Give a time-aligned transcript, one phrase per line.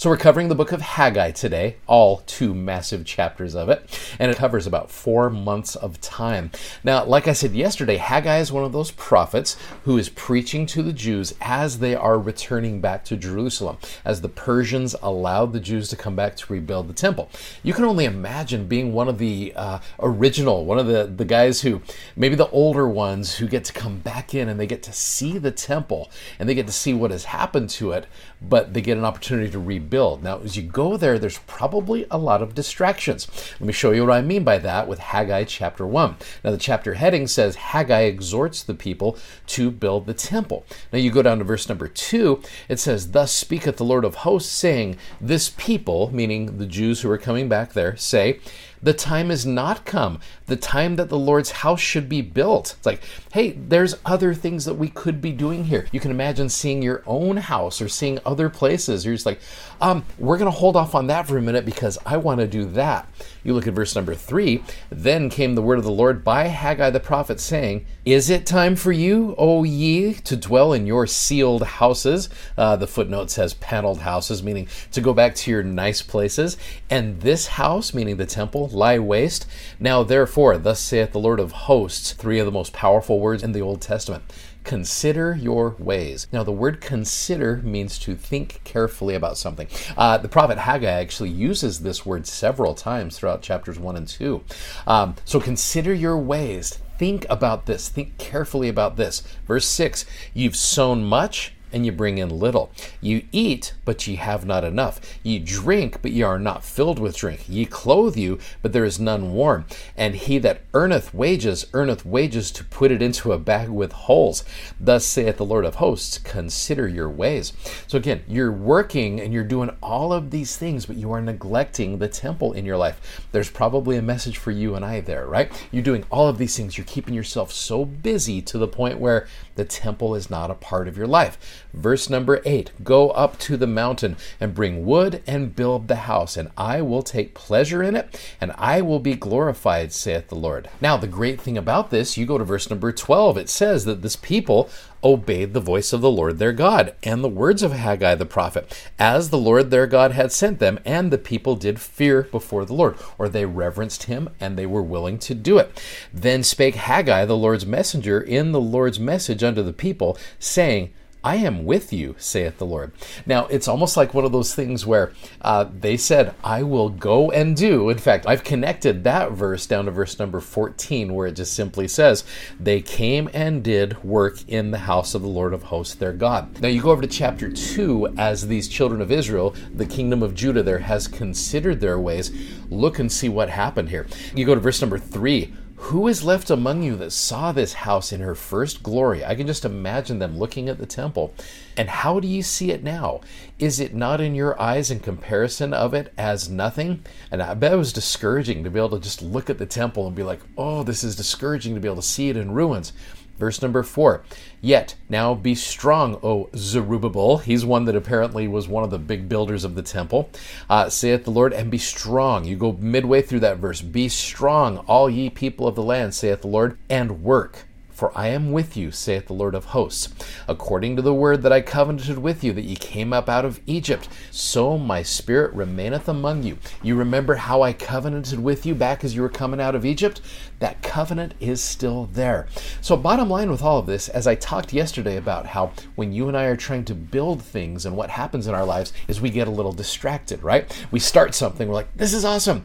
[0.00, 4.30] So, we're covering the book of Haggai today, all two massive chapters of it, and
[4.30, 6.52] it covers about four months of time.
[6.82, 10.82] Now, like I said yesterday, Haggai is one of those prophets who is preaching to
[10.82, 15.90] the Jews as they are returning back to Jerusalem, as the Persians allowed the Jews
[15.90, 17.28] to come back to rebuild the temple.
[17.62, 21.60] You can only imagine being one of the uh, original, one of the, the guys
[21.60, 21.82] who,
[22.16, 25.36] maybe the older ones, who get to come back in and they get to see
[25.36, 28.06] the temple and they get to see what has happened to it,
[28.40, 30.22] but they get an opportunity to rebuild build.
[30.22, 33.28] Now, as you go there, there's probably a lot of distractions.
[33.58, 36.16] Let me show you what I mean by that with Haggai chapter 1.
[36.44, 39.18] Now, the chapter heading says Haggai exhorts the people
[39.48, 40.64] to build the temple.
[40.92, 44.16] Now, you go down to verse number 2, it says, Thus speaketh the Lord of
[44.16, 48.40] hosts, saying, This people, meaning the Jews who are coming back there, say,
[48.82, 50.20] the time is not come.
[50.46, 52.74] The time that the Lord's house should be built.
[52.78, 55.86] It's like, hey, there's other things that we could be doing here.
[55.92, 59.04] You can imagine seeing your own house or seeing other places.
[59.04, 59.40] You're just like,
[59.80, 62.46] um, we're going to hold off on that for a minute because I want to
[62.46, 63.08] do that.
[63.44, 64.62] You look at verse number three.
[64.90, 68.76] Then came the word of the Lord by Haggai the prophet, saying, Is it time
[68.76, 72.28] for you, O ye, to dwell in your sealed houses?
[72.56, 76.56] Uh, the footnote says paneled houses, meaning to go back to your nice places.
[76.88, 79.46] And this house, meaning the temple, lie waste.
[79.78, 83.52] Now therefore, thus saith the Lord of hosts, three of the most powerful words in
[83.52, 84.24] the Old Testament.
[84.64, 86.26] Consider your ways.
[86.32, 89.68] Now, the word consider means to think carefully about something.
[89.96, 94.42] Uh, the prophet Haggai actually uses this word several times throughout chapters 1 and 2.
[94.86, 96.78] Um, so, consider your ways.
[96.98, 97.88] Think about this.
[97.88, 99.22] Think carefully about this.
[99.46, 100.04] Verse 6
[100.34, 102.70] You've sown much and you bring in little.
[103.00, 105.00] You eat, but ye have not enough.
[105.22, 107.44] Ye drink, but ye are not filled with drink.
[107.48, 109.64] Ye clothe you, but there is none warm.
[109.96, 114.44] And he that earneth wages, earneth wages to put it into a bag with holes.
[114.78, 117.52] Thus saith the Lord of hosts, consider your ways.
[117.86, 121.98] So again, you're working and you're doing all of these things, but you are neglecting
[121.98, 123.26] the temple in your life.
[123.32, 125.50] There's probably a message for you and I there, right?
[125.70, 126.76] You're doing all of these things.
[126.76, 130.88] You're keeping yourself so busy to the point where the temple is not a part
[130.88, 131.59] of your life.
[131.72, 136.36] Verse number 8 Go up to the mountain and bring wood and build the house,
[136.36, 140.68] and I will take pleasure in it, and I will be glorified, saith the Lord.
[140.80, 144.02] Now, the great thing about this, you go to verse number 12, it says that
[144.02, 144.68] this people
[145.02, 148.90] obeyed the voice of the Lord their God and the words of Haggai the prophet,
[148.98, 152.74] as the Lord their God had sent them, and the people did fear before the
[152.74, 155.82] Lord, or they reverenced him and they were willing to do it.
[156.12, 160.92] Then spake Haggai the Lord's messenger in the Lord's message unto the people, saying,
[161.22, 162.92] I am with you, saith the Lord.
[163.26, 167.30] Now, it's almost like one of those things where uh, they said, I will go
[167.30, 167.90] and do.
[167.90, 171.88] In fact, I've connected that verse down to verse number 14, where it just simply
[171.88, 172.24] says,
[172.58, 176.58] They came and did work in the house of the Lord of hosts, their God.
[176.60, 180.34] Now, you go over to chapter 2, as these children of Israel, the kingdom of
[180.34, 182.32] Judah there, has considered their ways.
[182.70, 184.06] Look and see what happened here.
[184.34, 188.12] You go to verse number 3 who is left among you that saw this house
[188.12, 189.24] in her first glory?
[189.24, 191.34] I can just imagine them looking at the temple.
[191.76, 193.22] And how do you see it now?
[193.58, 197.02] Is it not in your eyes in comparison of it as nothing?
[197.30, 200.06] And I bet it was discouraging to be able to just look at the temple
[200.06, 202.92] and be like, oh, this is discouraging to be able to see it in ruins.
[203.40, 204.22] Verse number four.
[204.60, 207.38] Yet now be strong, O Zerubbabel.
[207.38, 210.30] He's one that apparently was one of the big builders of the temple.
[210.68, 212.44] Uh, saith the Lord, and be strong.
[212.44, 213.80] You go midway through that verse.
[213.80, 217.66] Be strong, all ye people of the land, saith the Lord, and work
[218.00, 220.08] for I am with you, saith the Lord of hosts.
[220.48, 223.60] According to the word that I covenanted with you, that ye came up out of
[223.66, 226.56] Egypt, so my spirit remaineth among you.
[226.82, 230.22] You remember how I covenanted with you back as you were coming out of Egypt?
[230.60, 232.46] That covenant is still there.
[232.80, 236.26] So, bottom line with all of this, as I talked yesterday about how when you
[236.26, 239.28] and I are trying to build things and what happens in our lives is we
[239.28, 240.64] get a little distracted, right?
[240.90, 242.64] We start something, we're like, this is awesome.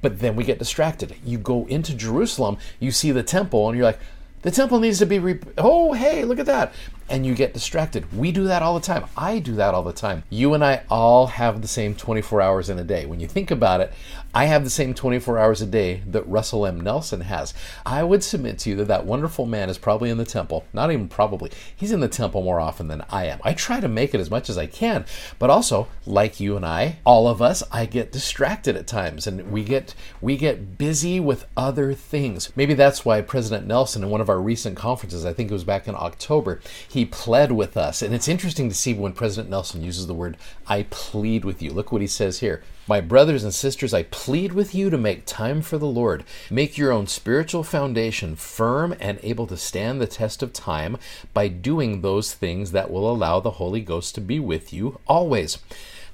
[0.00, 1.14] But then we get distracted.
[1.24, 4.00] You go into Jerusalem, you see the temple, and you're like,
[4.42, 6.72] the temple needs to be, re- oh, hey, look at that
[7.08, 8.12] and you get distracted.
[8.16, 9.06] We do that all the time.
[9.16, 10.24] I do that all the time.
[10.30, 13.06] You and I all have the same 24 hours in a day.
[13.06, 13.92] When you think about it,
[14.34, 16.80] I have the same 24 hours a day that Russell M.
[16.80, 17.52] Nelson has.
[17.84, 20.64] I would submit to you that that wonderful man is probably in the temple.
[20.72, 21.50] Not even probably.
[21.76, 23.40] He's in the temple more often than I am.
[23.44, 25.04] I try to make it as much as I can,
[25.38, 29.52] but also, like you and I, all of us, I get distracted at times and
[29.52, 32.50] we get we get busy with other things.
[32.56, 35.64] Maybe that's why President Nelson in one of our recent conferences, I think it was
[35.64, 36.60] back in October,
[36.92, 38.02] He pled with us.
[38.02, 40.36] And it's interesting to see when President Nelson uses the word,
[40.66, 41.72] I plead with you.
[41.72, 42.62] Look what he says here.
[42.86, 46.22] My brothers and sisters, I plead with you to make time for the Lord.
[46.50, 50.98] Make your own spiritual foundation firm and able to stand the test of time
[51.32, 55.56] by doing those things that will allow the Holy Ghost to be with you always.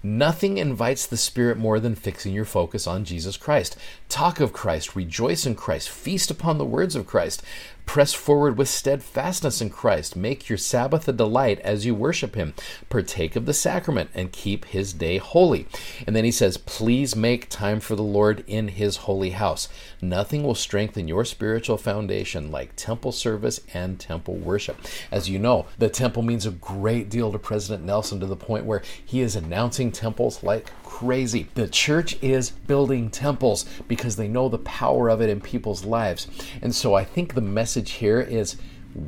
[0.00, 3.76] Nothing invites the Spirit more than fixing your focus on Jesus Christ.
[4.08, 7.42] Talk of Christ, rejoice in Christ, feast upon the words of Christ.
[7.88, 10.14] Press forward with steadfastness in Christ.
[10.14, 12.52] Make your Sabbath a delight as you worship Him.
[12.90, 15.66] Partake of the sacrament and keep His day holy.
[16.06, 19.70] And then he says, Please make time for the Lord in His holy house.
[20.02, 24.76] Nothing will strengthen your spiritual foundation like temple service and temple worship.
[25.10, 28.66] As you know, the temple means a great deal to President Nelson to the point
[28.66, 31.48] where he is announcing temples like crazy.
[31.54, 36.26] The church is building temples because they know the power of it in people's lives.
[36.60, 37.40] And so I think the
[37.78, 38.56] message here is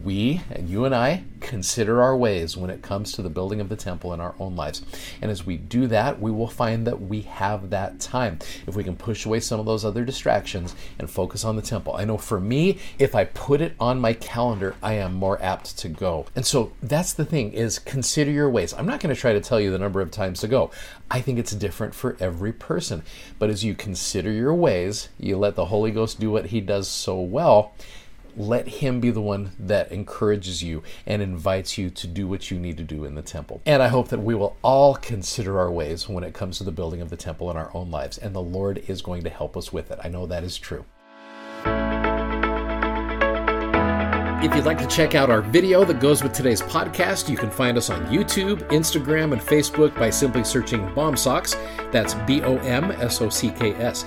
[0.04, 3.68] we, and you and I, consider our ways when it comes to the building of
[3.68, 4.82] the temple in our own lives.
[5.20, 8.38] And as we do that, we will find that we have that time.
[8.68, 11.96] If we can push away some of those other distractions and focus on the temple.
[11.96, 15.76] I know for me, if I put it on my calendar, I am more apt
[15.78, 16.26] to go.
[16.36, 18.72] And so that's the thing is consider your ways.
[18.72, 20.70] I'm not going to try to tell you the number of times to go.
[21.10, 23.02] I think it's different for every person.
[23.40, 26.86] But as you consider your ways, you let the Holy Ghost do what he does
[26.86, 27.72] so well
[28.36, 32.58] let him be the one that encourages you and invites you to do what you
[32.58, 33.60] need to do in the temple.
[33.66, 36.72] And I hope that we will all consider our ways when it comes to the
[36.72, 39.56] building of the temple in our own lives, and the Lord is going to help
[39.56, 39.98] us with it.
[40.02, 40.84] I know that is true.
[44.42, 47.50] If you'd like to check out our video that goes with today's podcast, you can
[47.50, 51.92] find us on YouTube, Instagram, and Facebook by simply searching BOMSOCKS.
[51.92, 54.06] That's B O M S O C K S.